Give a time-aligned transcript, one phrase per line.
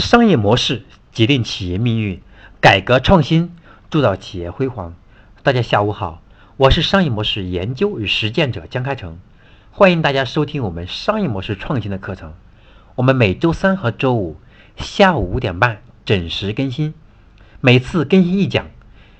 [0.00, 2.20] 商业模式决定企业命运，
[2.60, 3.54] 改革创新
[3.90, 4.94] 铸造企业辉煌。
[5.42, 6.22] 大家下午好，
[6.56, 9.18] 我是商业模式研究与实践者江开成，
[9.70, 12.32] 欢迎大家收听我们商业模式创新的课程。
[12.96, 14.40] 我们每周三和周五
[14.76, 16.94] 下午五点半准时更新，
[17.60, 18.66] 每次更新一讲。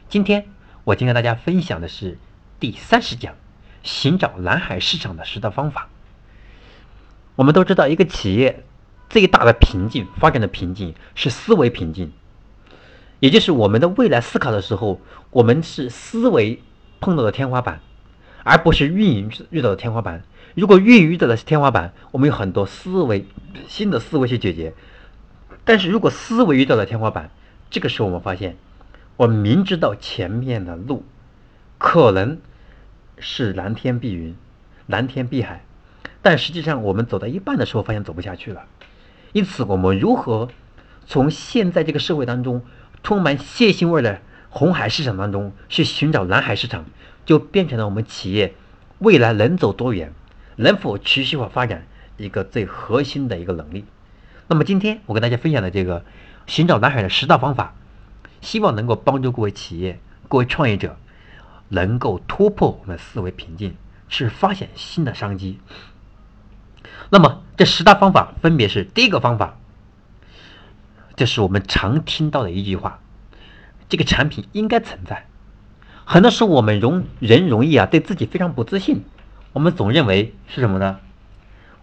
[0.08, 0.46] 今天
[0.84, 2.18] 我将跟大家分享的是
[2.58, 3.34] 第三十讲：
[3.82, 5.88] 寻找蓝海市场的十大方法。
[7.36, 8.64] 我们都知道，一个企业。
[9.10, 12.12] 最大的瓶颈，发展的瓶颈是思维瓶颈，
[13.18, 16.62] 也就是我们的未来思考的时候，我们是思维
[17.00, 17.80] 碰到的天花板，
[18.44, 20.22] 而不是运营遇到的天花板。
[20.54, 23.26] 如果运营遇到的是天花板，我们有很多思维
[23.66, 24.74] 新的思维去解决。
[25.64, 27.30] 但是如果思维遇到了天花板，
[27.68, 28.56] 这个时候我们发现，
[29.16, 31.04] 我们明知道前面的路
[31.78, 32.38] 可能
[33.18, 34.36] 是蓝天碧云、
[34.86, 35.64] 蓝天碧海，
[36.22, 38.66] 但实际上我们走到一半的时候，发现走不下去了。
[39.32, 40.48] 因此，我们如何
[41.06, 42.62] 从现在这个社会当中
[43.02, 46.84] 充满血腥味的红海市场当中去寻找蓝海市场，
[47.24, 48.54] 就变成了我们企业
[48.98, 50.12] 未来能走多远、
[50.56, 51.86] 能否持续化发展
[52.16, 53.84] 一个最核心的一个能力。
[54.48, 56.04] 那么，今天我跟大家分享的这个
[56.46, 57.74] 寻找蓝海的十大方法，
[58.40, 60.96] 希望能够帮助各位企业、各位创业者
[61.68, 63.76] 能够突破我们的思维瓶颈，
[64.08, 65.60] 去发现新的商机。
[67.10, 69.56] 那么这十大方法分别是：第一个方法，
[71.16, 73.00] 这是我们常听到的一句话，
[73.88, 75.26] 这个产品应该存在。
[76.04, 79.04] 很多时候我们容人容易啊，对自己非常不自信。
[79.52, 80.98] 我们总认为是什么呢？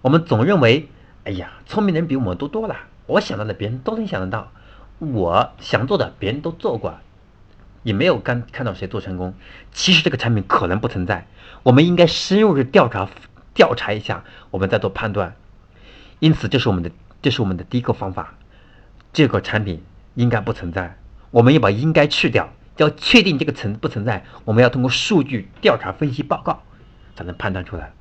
[0.01, 0.89] 我们总认为，
[1.25, 2.75] 哎呀，聪明人比我们多多了。
[3.05, 4.51] 我想到的别人都能想得到，
[4.99, 6.97] 我想做的别人都做过，
[7.83, 9.33] 也没有看看到谁做成功。
[9.71, 11.27] 其实这个产品可能不存在。
[11.63, 13.09] 我们应该深入的调查。
[13.57, 15.35] 调查一下，我们再做判断。
[16.19, 16.91] 因此，这是我们的，
[17.23, 18.35] 这是我们的第一个方法。
[19.11, 20.99] 这个产品应该不存在，
[21.31, 26.61] 我们要把应该去掉，要确定这个存不存在，我们要通过数据调查分析报告
[27.15, 27.93] 才能判断出来。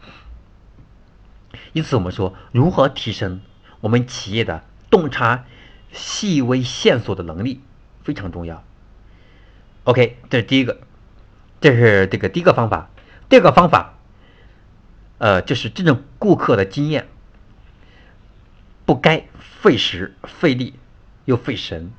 [1.73, 3.41] 因此，我们说如何提升
[3.81, 5.47] 我们企业的洞察
[5.91, 7.63] 细微线索的能力
[8.03, 8.63] 非常重要。
[9.85, 10.81] OK，这是第一个，
[11.63, 12.91] 这是这个第一个方法。
[13.31, 13.95] 第二个方法。
[15.19, 17.09] 呃，就是这种顾客的经验，
[18.85, 20.79] 不该费时费力
[21.25, 21.91] 又费神。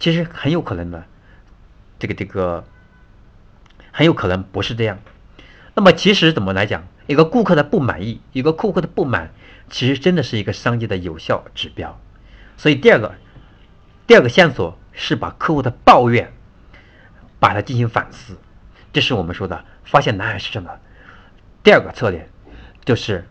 [0.00, 1.04] 其实很有可能呢，
[1.98, 2.64] 这个这个
[3.92, 4.98] 很有可能不是这样。
[5.74, 9.32] 那么其实怎么来讲，一个顾客的不满意，一个顾客的不满，
[9.70, 12.00] 其实真的是一个商机的有效指标。
[12.56, 13.14] 所以第二个
[14.06, 16.32] 第二个线索是把客户的抱怨，
[17.38, 18.36] 把它进行反思，
[18.92, 20.80] 这是我们说的发现蓝海市场的。
[21.64, 22.28] 第二个策略
[22.84, 23.26] 就是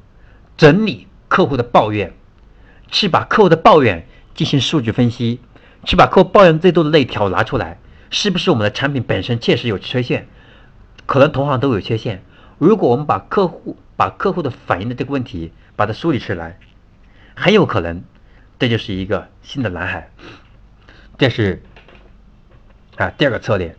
[0.58, 2.14] 整理客户的抱怨，
[2.90, 5.40] 去把客户的抱怨进行数据分析，
[5.86, 7.78] 去把客户抱怨最多的那条拿出来，
[8.10, 10.28] 是不是我们的产品本身确实有缺陷？
[11.06, 12.24] 可能同行都有缺陷。
[12.58, 16.58] 如果我们把客户把客户的反映的这个问题把它梳理出来，
[17.36, 18.04] 很有可能
[18.58, 20.10] 这就是一个新的蓝海。
[21.20, 21.62] 这是
[22.98, 23.76] 啊第二个策略。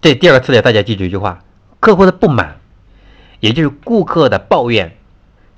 [0.00, 1.44] 这第二个策略大家记住一句话：
[1.80, 2.60] 客户的不满。
[3.40, 4.96] 也就是顾客的抱怨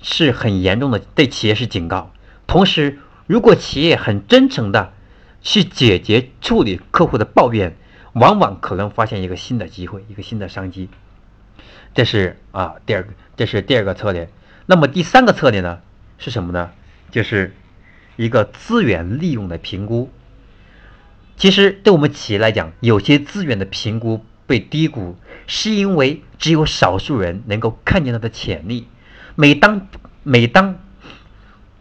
[0.02, 2.10] 是很严重的，对企业是警告。
[2.46, 4.92] 同时，如果企业很真诚的
[5.42, 7.76] 去解决处理客户的抱怨，
[8.12, 10.88] 往往可能发现一个新的机会，一个新的商机。
[11.94, 14.28] 这是啊，第二个，这是第二个策略。
[14.66, 15.80] 那么第三个策略呢，
[16.18, 16.70] 是什么呢？
[17.10, 17.54] 就是
[18.16, 20.10] 一个资源利用的评估。
[21.36, 24.24] 其实对我们企业来讲，有些资源的评估。
[24.46, 28.88] 被低估，是因为只有少数人能够看见它的潜力。
[29.34, 29.88] 每当
[30.22, 30.76] 每当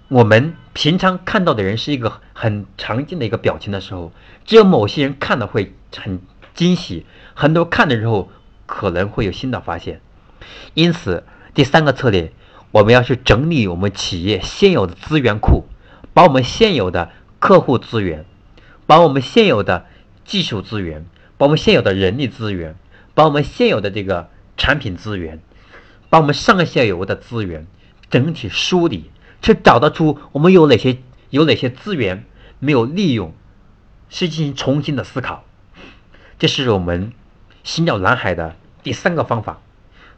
[0.07, 4.11] 我们平常看到的人是一个很常见的一个表情的时候，
[4.45, 6.19] 只有某些人看了会很
[6.53, 8.29] 惊喜，很多看的时候
[8.65, 10.01] 可能会有新的发现。
[10.73, 12.31] 因此，第三个策略，
[12.71, 15.65] 我们要去整理我们企业现有的资源库，
[16.13, 18.25] 把我们现有的客户资源，
[18.85, 19.85] 把我们现有的
[20.23, 21.05] 技术资源。
[21.37, 22.75] 把我们现有的人力资源，
[23.13, 25.41] 把我们现有的这个产品资源，
[26.09, 27.67] 把我们上下游的资源
[28.09, 29.11] 整体梳理，
[29.41, 30.97] 去找得出我们有哪些
[31.31, 32.23] 有哪些资源
[32.59, 33.33] 没有利用，
[34.09, 35.43] 是进行重新的思考。
[36.39, 37.11] 这是我们
[37.65, 39.59] 寻找蓝海的第三个方法。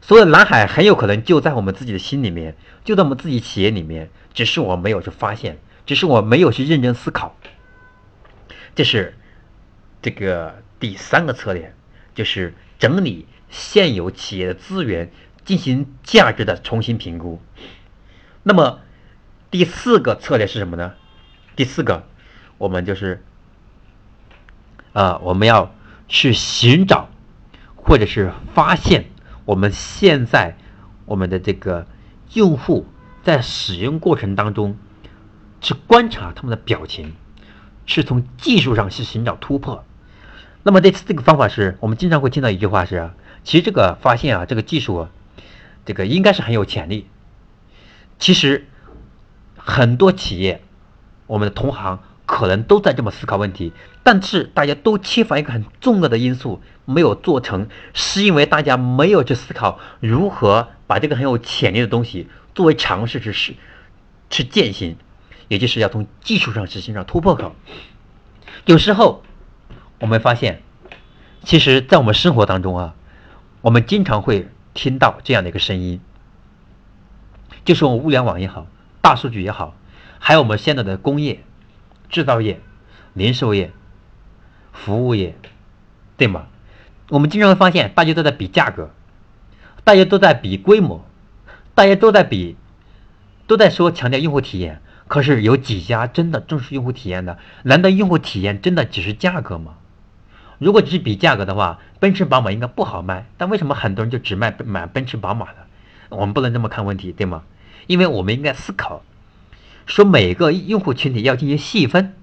[0.00, 7.36] 所以蓝海很有可能就在我们自己的心里面，就在我们自己企业里面，只是我没有去发现，只是我没有去认真思考。
[8.76, 9.16] 这是
[10.00, 10.62] 这个。
[10.80, 11.74] 第三个策略
[12.14, 15.10] 就是整理现有企业的资源，
[15.44, 17.40] 进行价值的重新评估。
[18.42, 18.80] 那么
[19.50, 20.94] 第四个策略是什么呢？
[21.56, 22.04] 第四个，
[22.58, 23.24] 我们就是
[24.92, 25.74] 啊，我们要
[26.06, 27.08] 去寻找
[27.74, 29.06] 或者是发现
[29.44, 30.56] 我们现在
[31.04, 31.86] 我们的这个
[32.34, 32.86] 用户
[33.22, 34.76] 在使用过程当中
[35.60, 37.14] 去观察他们的表情，
[37.86, 39.84] 是从技术上去寻找突破。
[40.68, 43.10] 那么这次这个方法是我们经常会听到一句话是：
[43.42, 45.08] 其实这个发现啊，这个技术，
[45.86, 47.06] 这个应该是很有潜力。
[48.18, 48.68] 其实
[49.56, 50.60] 很多企业，
[51.26, 53.72] 我们的同行可能都在这么思考问题，
[54.02, 63.54] 但是大家都缺乏一个很重要的因素，没有做成，是因为大家没有去思考如何把这个很有潜力的东西作为尝试去试
[64.28, 64.98] 去践行，
[65.48, 67.56] 也就是要从技术上实现上突破口。
[68.66, 69.22] 有时候。
[70.00, 70.62] 我们发现，
[71.42, 72.94] 其实，在我们生活当中啊，
[73.62, 76.00] 我们经常会听到这样的一个声音，
[77.64, 78.66] 就是我们物联网也好，
[79.00, 79.74] 大数据也好，
[80.20, 81.42] 还有我们现在的工业、
[82.08, 82.60] 制造业、
[83.12, 83.72] 零售业、
[84.72, 85.34] 服务业，
[86.16, 86.46] 对吗？
[87.08, 88.90] 我们经常会发现，大家都在比价格，
[89.82, 91.04] 大家都在比规模，
[91.74, 92.56] 大家都在比，
[93.48, 94.80] 都在说强调用户体验。
[95.08, 97.38] 可是，有几家真的重视用户体验的？
[97.62, 99.74] 难道用户体验真的只是价格吗？
[100.58, 103.26] 如果只是比价格的话，奔驰、宝马应该不好卖。
[103.36, 105.66] 但为什么很多人就只卖买奔驰、宝马的？
[106.08, 107.44] 我们不能这么看问题，对吗？
[107.86, 109.02] 因为我们应该思考，
[109.86, 112.14] 说每个用户群体要进行细分，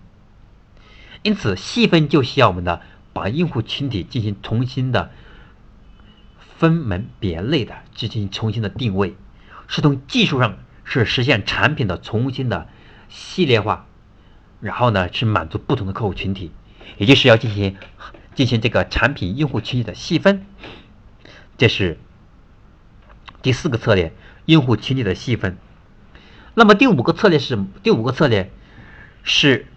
[1.24, 2.82] 因此细分就需要我们的
[3.14, 5.12] 把用户群体进行重新的
[6.58, 9.16] 分门别类的进行重新的定位，
[9.68, 12.68] 是从技术上是实现产品的重新的
[13.08, 13.86] 系列化，
[14.60, 16.52] 然后呢去满足不同的客户群体，
[16.98, 17.76] 也就是要进行。
[18.36, 20.46] 进行这个产品用户群体的细分，
[21.58, 21.98] 这是
[23.42, 24.14] 第四个策略，
[24.46, 25.58] 用户群体的细分。
[26.54, 28.52] 那么第五个策略是第五个策略
[29.24, 29.68] 是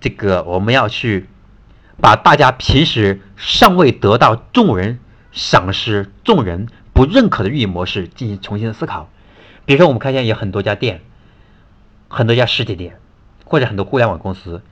[0.00, 1.28] 这个我们要去
[2.00, 4.98] 把大家平时尚未得到众人
[5.32, 9.08] 赏识、众人不认可的运营模式进行重新的思考。
[9.64, 11.00] 比如说，我们看见有很多家店，
[12.08, 12.98] 很多家实体店，
[13.44, 14.62] 或者很多互联网公司，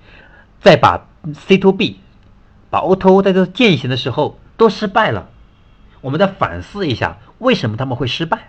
[0.60, 2.00] 在把 C to B。
[2.72, 5.28] 把 O2O 在这践行的时候都失败了，
[6.00, 8.48] 我们再反思一下，为什么他们会失败？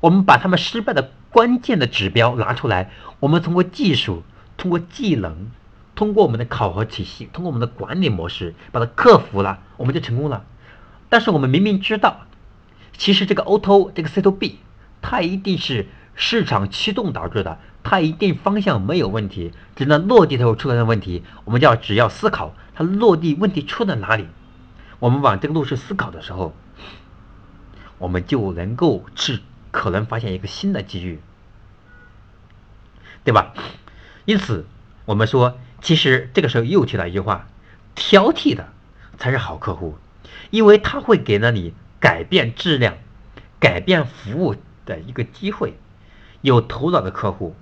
[0.00, 2.90] 我们把他们失败的关键的指标拿出来，
[3.20, 4.24] 我们通过技术、
[4.56, 5.52] 通过技能、
[5.94, 10.44] 通过我们的考核体系、通过我们的管理模式把它克服了，我们就成功了。
[11.08, 12.22] 但是我们明明知道，
[12.98, 14.58] 其实这个 O2O 这个 C to B，
[15.00, 17.58] 它一定是市场驱动导致的。
[17.86, 21.22] 它一定方向没有问题，只能落地的时候出现问题。
[21.44, 24.26] 我们就要只要思考它落地问题出在哪里，
[25.00, 26.54] 我们往这个路去思考的时候，
[27.98, 29.40] 我们就能够去
[29.70, 31.20] 可能发现一个新的机遇，
[33.22, 33.52] 对吧？
[34.24, 34.66] 因此，
[35.04, 37.46] 我们说，其实这个时候又提到一句话：
[37.94, 38.72] 挑剔的
[39.18, 39.98] 才是好客户，
[40.48, 42.96] 因为他会给了你改变质量、
[43.60, 44.56] 改变服务
[44.86, 45.74] 的一个机会。
[46.44, 47.56] 有头脑的客户。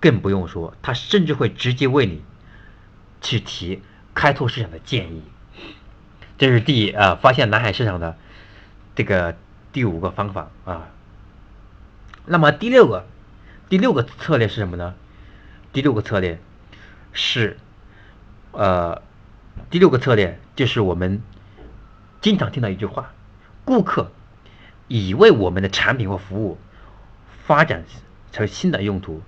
[0.00, 2.22] 更不用说，他甚至会直接为你
[3.22, 3.80] 去提
[4.14, 5.22] 开拓市场的建议。
[6.36, 8.18] 这是第呃发现蓝海市场的
[8.94, 9.34] 这个
[9.72, 10.88] 第五个方法啊。
[12.26, 13.06] 那么第六个
[13.70, 14.94] 第六个策略是什么呢？
[15.72, 16.38] 第六个策略
[17.14, 17.56] 是
[18.52, 19.00] 呃
[19.70, 21.22] 第六个策略就是我们
[22.20, 23.12] 经常听到一句话：
[23.64, 24.12] 顾客
[24.86, 26.58] 已为我们的产品或服务
[27.46, 27.84] 发展
[28.32, 29.22] 成新的用途。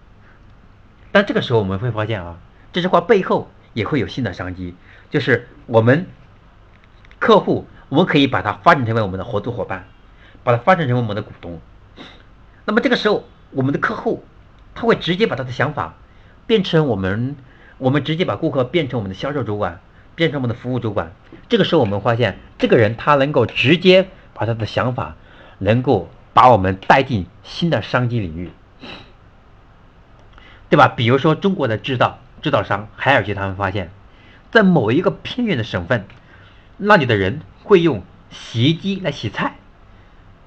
[1.13, 2.39] 但这个时候我们会发现啊，
[2.73, 4.75] 这句话背后也会有新的商机，
[5.11, 6.07] 就是我们
[7.19, 9.87] 客户，我们可以把它发展成为我们的合作伙伴，
[10.45, 11.61] 把它发展成为我们的股东。
[12.65, 14.25] 那么这个时候，我们的客户
[14.75, 15.95] 他会直接把他的想法
[16.47, 17.37] 变成我们，
[17.79, 19.81] 我们直接把顾客变成我们的销售主管，
[20.15, 21.13] 变成我们的服务主管。
[21.49, 25.17] 这个时候我们发现，这个人他能够直接把他的想法，
[25.59, 28.51] 能够把我们带进新的商机领域。
[30.69, 30.87] 对吧？
[30.89, 33.91] 比如说中国的制造制造商海尔集团发现，
[34.51, 36.07] 在某一个偏远的省份，
[36.77, 39.57] 那里的人会用洗衣机来洗菜，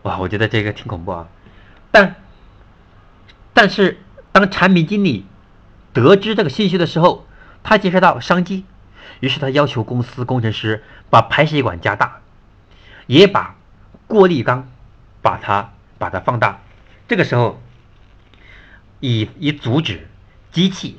[0.03, 1.27] 哇，我觉得这个挺恐怖啊。
[1.89, 2.17] 但
[3.53, 3.99] 但是
[4.31, 5.25] 当产品经理
[5.93, 7.25] 得知这个信息的时候，
[7.63, 8.63] 他接触到商机，
[9.21, 12.19] 于是他要求公司工程师把排水管加大，
[13.07, 13.55] 也把
[14.05, 14.69] 过滤缸
[15.21, 16.61] 把它把它放大。
[17.07, 17.61] 这个时候。
[19.01, 20.09] 以以阻止
[20.51, 20.97] 机器，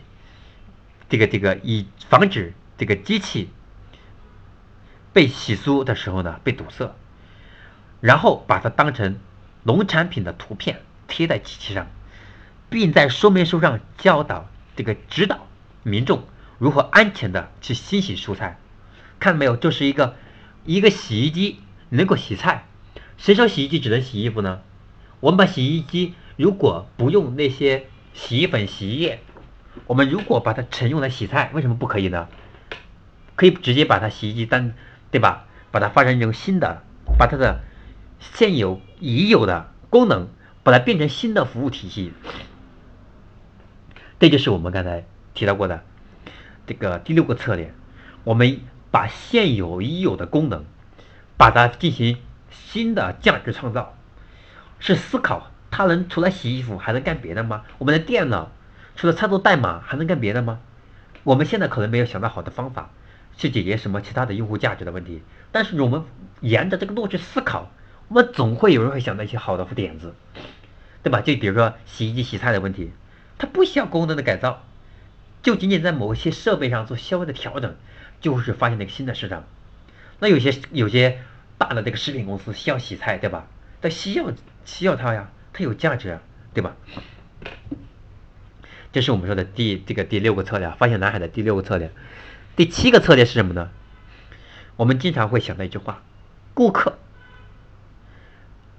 [1.10, 3.50] 这个这个以防止这个机器
[5.12, 6.96] 被洗漱的时候呢被堵塞，
[8.00, 9.18] 然后把它当成
[9.64, 11.88] 农产品的图片贴在机器上，
[12.70, 15.46] 并在说明书上教导这个指导
[15.82, 16.24] 民众
[16.56, 18.58] 如何安全的去清洗蔬菜。
[19.18, 19.58] 看到没有？
[19.58, 20.16] 就是一个
[20.64, 22.64] 一个洗衣机能够洗菜。
[23.18, 24.62] 谁说洗衣机只能洗衣服呢？
[25.20, 29.20] 我们把洗衣机如果不用那些洗衣粉、洗衣液，
[29.86, 32.28] 我们如果把它盛用来洗菜，为什么不可以呢？
[33.36, 34.72] 可以直接把它洗衣机当，
[35.10, 35.46] 对吧？
[35.70, 36.82] 把它发展成新的，
[37.18, 37.60] 把它的
[38.18, 40.28] 现有已有的功能，
[40.62, 42.12] 把它变成新的服务体系。
[44.18, 45.82] 这就是我们刚才提到过的
[46.66, 47.72] 这个第六个策略，
[48.24, 48.60] 我们
[48.90, 50.64] 把现有已有的功能，
[51.36, 52.16] 把它进行。
[52.52, 53.96] 新的价值创造
[54.80, 57.64] 是思考，它能除了洗衣服还能干别的吗？
[57.78, 58.50] 我们的电脑
[58.96, 60.58] 除了操作代码还能干别的吗？
[61.22, 62.90] 我们现在可能没有想到好的方法
[63.36, 65.22] 去解决什么其他的用户价值的问题，
[65.52, 66.04] 但是我们
[66.40, 67.70] 沿着这个路去思考，
[68.08, 70.14] 我们总会有人会想到一些好的点子，
[71.02, 71.20] 对吧？
[71.20, 72.90] 就比如说洗衣机洗菜的问题，
[73.36, 74.62] 它不需要功能的改造，
[75.42, 77.76] 就仅仅在某一些设备上做稍微的调整，
[78.20, 79.44] 就是发现了一个新的市场。
[80.18, 81.18] 那有些有些。
[81.60, 83.46] 大的这个食品公司需要洗菜，对吧？
[83.82, 84.32] 它需要
[84.70, 86.20] 需要它呀，它有价值，
[86.54, 86.76] 对吧？
[88.92, 91.90] 这是我们说的第这个第六个策略，发现南海的第六个策略。
[92.56, 93.70] 第七个策略是什么呢？
[94.76, 96.02] 我们经常会想到一句话：
[96.54, 96.98] 顾客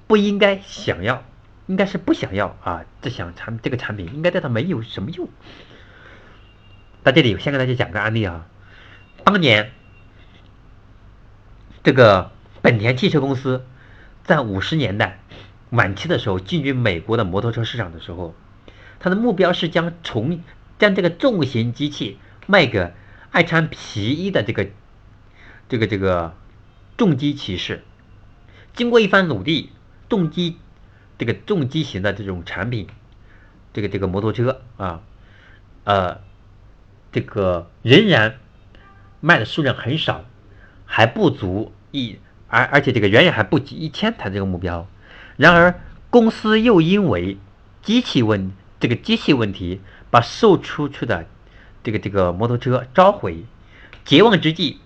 [0.08, 1.24] 不应该想要，
[1.68, 5.30] 应该是不想要啊，这想产这个产品应该对他没有什么用。
[7.04, 8.48] 在这里我先给大家讲个案例啊，
[9.24, 9.72] 当年
[11.84, 12.32] 这个。
[12.64, 13.66] 本田汽车公司
[14.24, 15.18] 在五十年代
[15.72, 18.36] 晚期的时候进军美国的摩托车市场的时候，
[19.00, 20.44] 他的目标是将重
[20.78, 22.94] 将这个重型机器卖给
[23.32, 24.68] 爱穿皮衣的这个
[25.70, 26.36] 这个这个
[26.98, 27.84] 重机骑士。
[28.74, 29.72] 经过一番努力，
[30.10, 30.58] 重机
[31.18, 32.88] 这个重机型的这种产品，
[33.74, 35.02] 这个这个摩托车啊，
[35.84, 36.20] 呃，
[37.12, 38.40] 这个仍然
[39.20, 40.26] 卖的数量很少，
[40.86, 42.20] 还不足一。
[42.50, 44.86] 而而且这个远远还不及一千台这个目标，
[45.38, 47.38] 然而公司又因为
[47.82, 51.28] 机器问这个机器问题，把售出去的
[51.84, 53.46] 这个这个摩托车召回，
[54.06, 54.80] 绝望之际，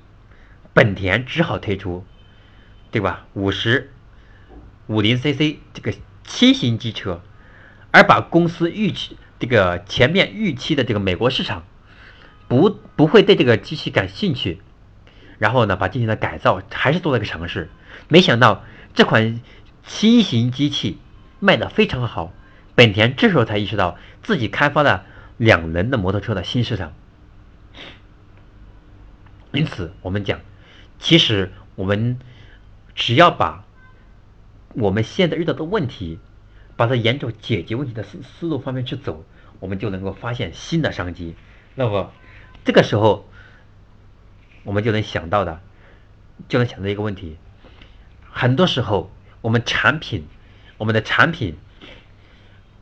[0.73, 2.05] 本田只好推出，
[2.91, 3.25] 对吧？
[3.33, 3.91] 五十
[4.87, 7.21] 五零 cc 这个轻型机车，
[7.91, 11.63] 而把公司预期这个前面预期的这个美国市场，
[12.47, 14.61] 不不会对这个机器感兴趣。
[15.37, 17.69] 然后呢，把进行了改造，还是做了一个尝试。
[18.07, 19.41] 没想到这款
[19.85, 20.99] 新型机器
[21.39, 22.33] 卖的非常好，
[22.75, 25.05] 本田这时候才意识到自己开发了
[25.37, 26.93] 两轮的摩托车的新市场。
[29.51, 30.41] 因此，我们讲，
[30.99, 32.19] 其实我们
[32.93, 33.65] 只要把
[34.73, 36.19] 我们现在遇到的问题，
[36.75, 39.23] 把它沿着解决问题的思思路方面去走，
[39.59, 41.35] 我们就能够发现新的商机。
[41.75, 42.11] 那么，
[42.63, 43.27] 这个时候。
[44.63, 45.61] 我们就能想到的，
[46.49, 47.37] 就能想到一个问题。
[48.31, 49.11] 很多时候，
[49.45, 50.25] 我们产品，
[50.79, 51.55] 我们的产品，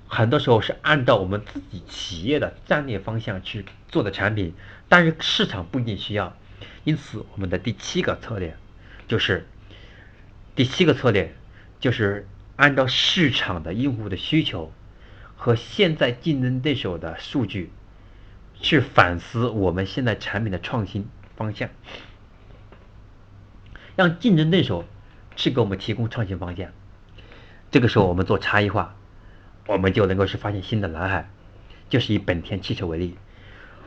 [0.07, 4.53] 很多时候是按照我们自己企业的战略方向去做的产品，
[4.87, 6.37] 但是市场不一定需要。
[6.85, 8.55] 因此，我们的第七个策略
[9.09, 9.45] 就是，
[10.55, 11.35] 第七个策略
[11.81, 14.71] 就是按照市场的用户的需求
[15.35, 17.73] 和现在竞争对手的数据，
[18.61, 21.09] 去反思我们现在产品的创新。
[21.35, 21.69] 方向，
[23.97, 24.85] 让竞争对手
[25.35, 26.69] 去给我们提供创新方向。
[27.71, 28.95] 这个时候，我们做差异化，
[29.67, 31.29] 我们就能够去发现新的蓝海。
[31.89, 33.17] 就是以本田汽车为例，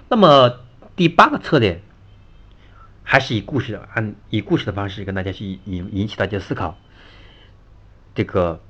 [0.09, 0.61] 那么
[0.95, 1.81] 第八个策略，
[3.03, 6.79] 还是以故事按以故事的方式跟大家去引引起大家思考。
[8.15, 8.61] 这个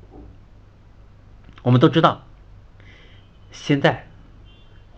[1.62, 2.24] 我们都知道，
[3.52, 4.06] 现在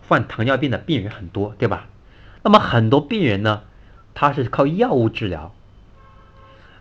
[0.07, 1.87] 患糖尿病的病人很多，对吧？
[2.41, 3.63] 那么很多病人呢？
[4.13, 5.53] 他是靠药物治疗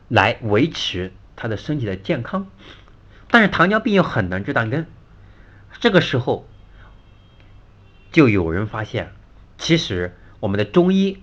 [0.09, 2.49] 来维持他的身体的健康，
[3.31, 4.87] 但是糖尿病又很难治断根。
[5.81, 6.47] 这个时候，
[8.11, 9.13] 就有人发现，
[9.59, 11.23] 其实我们的中医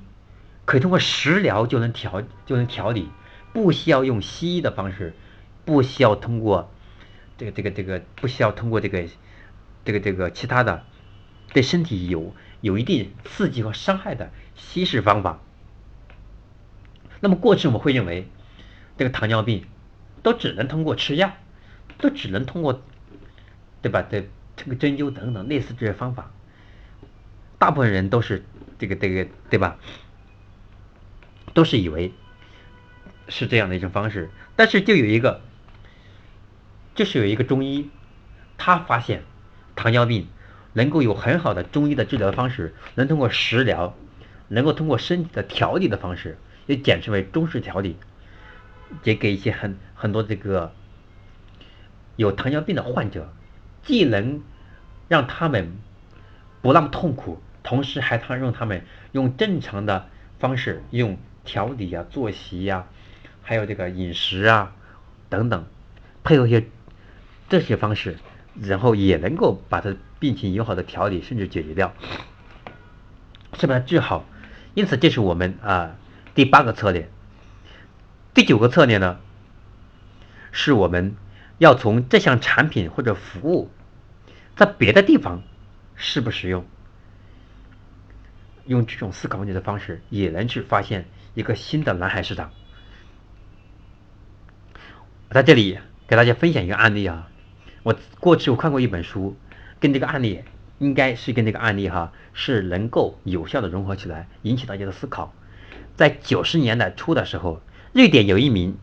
[0.66, 3.10] 可以通过食疗就能调就能调理，
[3.54, 5.14] 不需要用西医的方式，
[5.66, 6.72] 不需要通过
[7.38, 9.04] 这个这个这个不需要通过这个
[9.84, 10.84] 这个这个其他的
[11.54, 15.42] 对身体有有一定刺激和伤害的西式方法。
[17.20, 18.30] 那么过去我们会认为，
[18.98, 19.66] 这个糖尿病
[20.24, 21.34] 都只能通过吃药，
[21.98, 22.82] 都只能通过，
[23.82, 24.06] 对吧？
[24.10, 26.32] 这这个针灸等等类似这些方法，
[27.60, 28.46] 大部分人都是
[28.80, 29.78] 这个这个对吧？
[31.54, 32.12] 都是以为
[33.30, 35.42] 是这样的一种方式，但是就有一个，
[36.96, 37.90] 就是有一个中医，
[38.58, 39.24] 他发现
[39.76, 40.28] 糖尿病
[40.74, 43.96] 能够有很好的中医的治疗方式，能通过食疗，
[44.48, 47.96] 能够通过身体的调理的方式，也简称为中式调理，
[49.04, 50.74] 也给一些很很多这个
[52.16, 53.34] 有糖尿病的患者，
[53.84, 54.42] 既能
[55.08, 55.78] 让他们
[56.62, 60.08] 不那么痛苦，同时还能让他们用正常的
[60.40, 62.88] 方式，用调理啊、作息呀，
[63.42, 64.74] 还有这个饮食啊
[65.30, 65.66] 等等，
[66.24, 66.66] 配合一些
[67.50, 68.18] 这些方式。
[68.62, 71.94] 然后也能够把他病情友好的调理，甚至解决掉，
[73.60, 74.24] 是把它治好。
[74.76, 75.98] 因此，这是我们啊
[76.36, 77.10] 第八个策略。
[78.36, 79.18] 第九个策略呢，
[80.52, 81.16] 是我们
[81.58, 83.72] 要从这项产品或者服务
[84.58, 85.42] 在别的地方
[85.96, 86.66] 适不适用，
[88.66, 92.52] 用这种思考问题的方式，也能去发现一个新的蓝海市场。
[95.32, 97.30] 在这里给大家分享一个案例啊。
[97.84, 99.38] 我过去我看过一本书，
[99.80, 100.44] 跟这个案例
[100.80, 105.34] 应该是跟这个案例哈是能够有效的融合起来，引起大家的思考。
[105.96, 107.62] 在九十年代初的时候，
[107.96, 108.78] 瑞典有一名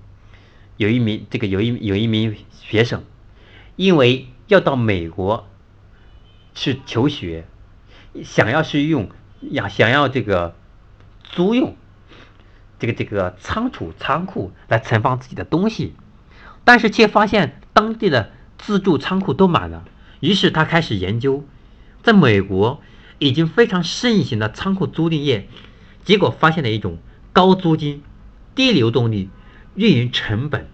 [0.78, 3.04] 有一名这个有一有一名学生，
[3.76, 5.46] 因为要到美国
[6.54, 7.44] 去求学，
[8.24, 9.10] 想要是用
[9.42, 10.56] 要想要这个
[11.22, 11.76] 租用
[12.78, 15.92] 这个这个仓储仓库来存放自己的东西，
[16.64, 18.32] 但是却发现当地的。
[18.58, 19.82] 自助仓库都满了，
[20.20, 21.44] 于是他开始研究，
[22.04, 22.80] 在美国
[23.18, 25.48] 已经非常盛行的仓库租赁业，
[26.04, 26.98] 结果发现了一种
[27.32, 28.04] 高租金、
[28.54, 29.28] 低流动率、
[29.74, 30.68] 运营成本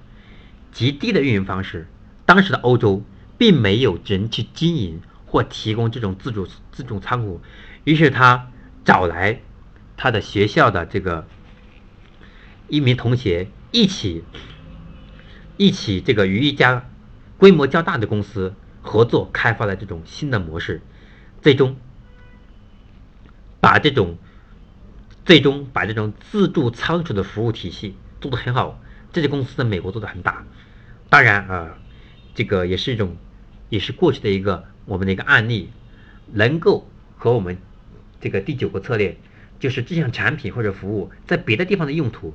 [0.73, 1.89] 极低的运营方式。
[2.27, 3.03] 当时的欧洲
[3.37, 7.41] 并没有人去经营或提供这种自助自助仓库，
[7.85, 8.51] 于是他
[8.85, 9.41] 找来
[9.97, 11.27] 他的学校的这个
[12.69, 14.25] 一名同学一起
[15.57, 16.85] 一起这个与一家。
[17.39, 20.83] 规模较大的公司合作开发了这种新的模式，
[21.41, 21.77] 最终
[23.61, 24.19] 把这种
[25.29, 28.81] 最终把这种自助仓储的服务体系做得很好。
[29.13, 30.47] 这些公司在美国做得很大，
[31.11, 31.79] 当然啊，
[32.35, 33.15] 这个也是一种
[33.69, 35.69] 也是过去的一个我们的一个案例，
[36.33, 36.89] 能够
[37.19, 37.59] 和我们
[38.23, 39.19] 这个第九个策略，
[39.61, 42.35] 就是这项产品或者服务在别的地方的用途，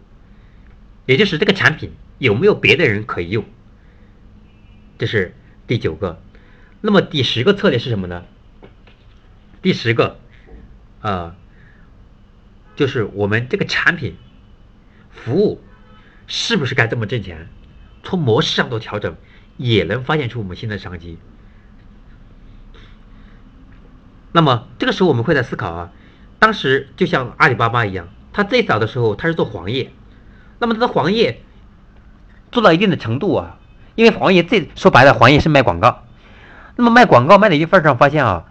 [1.07, 3.43] 也就是这个产品有没有别的人可以用。
[4.99, 5.33] 这是
[5.65, 6.21] 第九个，
[6.81, 8.23] 那么第十个策略是什么呢？
[9.63, 10.19] 第十个，
[11.01, 11.35] 啊，
[12.75, 14.15] 就是我们这个产品、
[15.11, 15.61] 服务
[16.27, 17.47] 是不是该这么挣钱？
[18.03, 19.15] 从模式上做调整，
[19.57, 21.17] 也能发现出我们新的商机。
[24.31, 25.91] 那么这个时候我们会在思考啊，
[26.39, 29.91] 当时就像阿里巴巴一样，它最早的时候它是做黄页，
[30.59, 31.41] 那么它的黄页
[32.51, 33.59] 做到一定的程度啊。
[33.95, 36.03] 因为黄页最说白了，黄页是卖广告。
[36.75, 38.45] 那么卖广告卖到一份上，发现啊，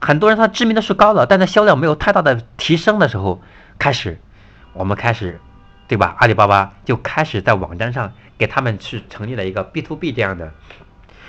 [0.00, 3.42] 很多人他知名度是高的，但他销量没有太大的提升的时候，
[3.78, 4.18] 开始
[4.72, 5.40] 我们开始，
[5.88, 6.16] 对吧？
[6.18, 10.52] 阿里巴巴就开始在网站上给他们去成立了一个 B to B 这样的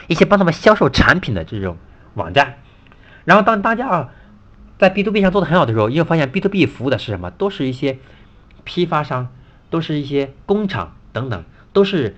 [0.07, 1.77] 一些帮他们销售产品的这种
[2.13, 2.55] 网站。
[3.25, 4.09] 然后当大家啊
[4.77, 7.31] 在 B to B 上做的很好的时候，又发现 B to B 服务的是什么？
[7.31, 7.99] 都是一些
[8.63, 9.29] 批发商，
[9.69, 12.15] 都是一些工厂等等，都是。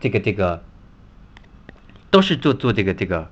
[0.00, 0.64] 这个这个
[2.10, 3.30] 都是做做这个这个，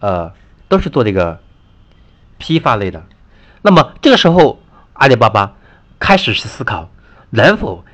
[0.00, 0.32] 呃，
[0.68, 1.40] 都是做这个
[2.38, 3.04] 批发类的。
[3.62, 4.60] 那么这个时候，
[4.92, 5.54] 阿里巴巴
[5.98, 6.90] 开始是思考
[7.30, 7.84] 能否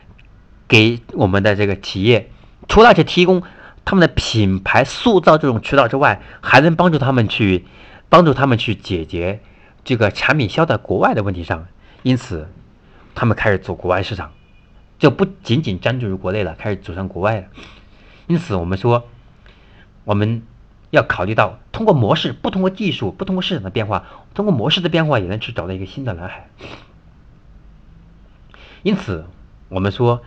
[0.68, 2.30] 给我们的这个企业，
[2.68, 3.42] 除了去提供
[3.84, 7.64] 他们的品牌塑造这种渠道之外，还能帮助他们去
[8.08, 9.40] 帮助他们去解决
[9.84, 11.66] 这个产品销到国外的问题上。
[12.02, 12.48] 因此，
[13.14, 14.32] 他们开始走国外市场。
[14.96, 17.46] 就不仅仅专注于国内了，开始走向国外了。
[18.26, 19.08] 因此，我们说，
[20.04, 20.42] 我们
[20.94, 26.48] 要考虑到通过模式，不通过技术，不通过市场的变化，通过模式的变化，也能去找到一个新的蓝海。
[28.82, 29.26] 因此，
[29.68, 30.22] 我们说，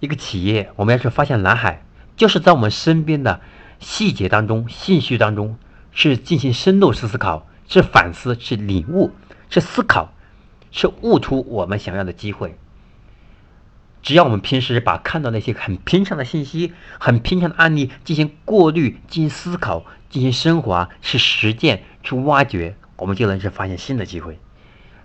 [0.00, 1.82] 一个企业我们要去发现蓝海，
[2.16, 3.40] 就是在我们身边的
[3.78, 5.56] 细节当中、信息当中，
[5.92, 9.12] 是进行深度式思考，是反思，是领悟，
[9.48, 10.12] 是思考，
[10.70, 12.58] 是悟出我们想要的机会。
[14.02, 24.40] 只要我们平时把看到那些很平常的信息、很平常的案例进行过滤、进行思考、进行升华、去实践、去挖掘，我们就能去发现新的机会。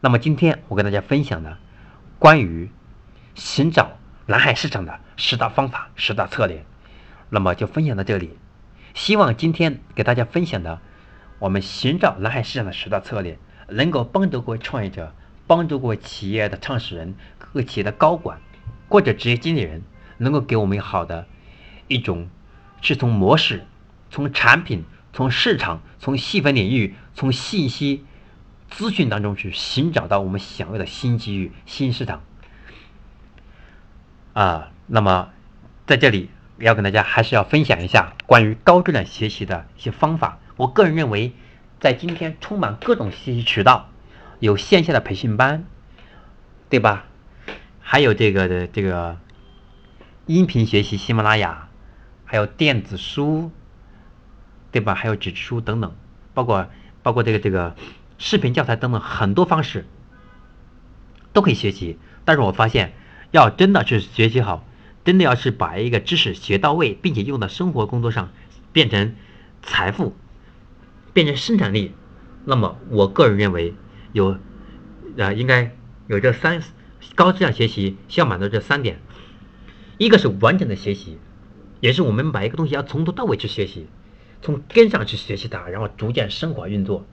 [0.01, 1.57] 那么今天我跟大家分享的
[2.17, 2.71] 关于
[3.36, 6.65] 寻找蓝海市场的十大方法、十大策略，
[7.29, 8.38] 那么就分享到这里。
[8.95, 10.79] 希望今天给大家分享的
[11.38, 13.38] 我们寻找蓝海市场的十大策略，
[13.69, 15.13] 能够帮助各位创业者、
[15.45, 18.39] 帮助各位企业的创始人、各个企业的高管。
[18.89, 19.84] 或者职业经理人
[20.17, 21.28] 能够给我们好的
[21.88, 22.30] 一种，
[22.82, 23.65] 是从模式、
[24.10, 28.06] 从产品、从市场、从细分领域、从信息
[28.69, 32.21] 资讯当中去寻找到我们想要的新机遇、新市场。
[34.34, 35.30] 啊，那么
[35.88, 40.38] 在这里要跟大家还是要分享一下关于高质量学习的一些方法。
[40.58, 41.34] 我个人认为，
[41.80, 43.89] 在今天充满各种信息渠道，
[44.39, 45.65] 有线下的培训班，
[46.69, 47.06] 对吧？
[47.89, 49.17] 还有这个的这个
[50.26, 51.69] 音频学习，喜马拉雅，
[52.26, 53.50] 还有电子书，
[54.73, 54.93] 对吧？
[54.93, 55.95] 还有纸质书等等，
[56.34, 56.67] 包括
[57.02, 57.78] 包括这个这个
[58.17, 59.86] 视频教材等等很多方式
[61.32, 61.97] 都可以学习。
[62.26, 62.93] 但是我发现。
[63.32, 64.65] 要真的去学习好，
[65.04, 68.32] 真的要是把一个知识学到位，并且用到生活工作上，
[68.71, 69.15] 变成
[69.62, 70.15] 财富，
[71.12, 71.93] 变成生产力，
[72.45, 73.73] 那么我个人认为
[74.13, 74.38] 有，
[75.17, 75.76] 呃，应该
[76.08, 76.62] 有这三
[77.15, 78.99] 高质量学习需要满足这三点，
[79.97, 81.17] 一个是完整的学习，
[81.79, 83.87] 也是我们把一个东西要从头到尾去学习，
[84.41, 87.05] 从根上去学习它，然后逐渐升华运作。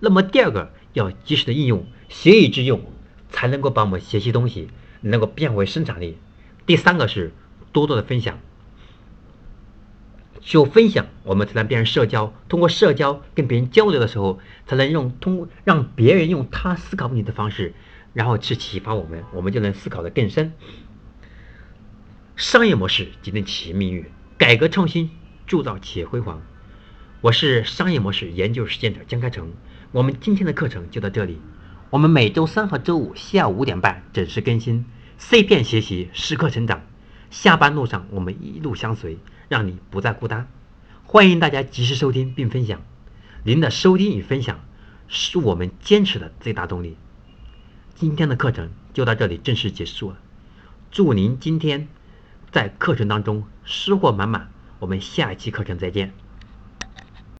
[0.00, 2.80] 那么第二个要及时的应用，学以致用，
[3.30, 4.68] 才能够把我们学习东西。
[5.06, 6.16] 能够变为生产力。
[6.64, 7.30] 第三个是
[7.72, 8.40] 多多的分享，
[10.40, 12.32] 只有分享，我们才能变成社交。
[12.48, 17.74] 通过社交跟别人交流的时候，才能用通让别人用他思考问题的方式，
[18.14, 20.54] 然后去启发我们，我们就能思考的更深。
[22.36, 24.06] 商业模式决定企业命运，
[24.38, 25.10] 改革创新
[25.46, 26.40] 铸造企业辉煌。
[27.20, 29.52] 我是商业模式研究实践者江开成，
[29.92, 31.38] 我们今天的课程就到这里。
[31.90, 34.84] 我们每周三和周五下午五点半准时更新
[35.16, 36.82] 碎片学习时刻成长。
[37.30, 40.48] 下班路上我们一路相随，让你不再孤单。
[41.04, 42.82] 欢迎大家及时收听并分享，
[43.42, 44.60] 您的收听与分享
[45.08, 46.96] 是我们坚持的最大动力。
[47.94, 50.18] 今天的课程就到这里正式结束了，
[50.90, 51.88] 祝您今天
[52.50, 54.50] 在课程当中收获满满。
[54.80, 56.12] 我们下一期课程再见。